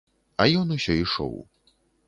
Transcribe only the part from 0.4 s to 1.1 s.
А ён усё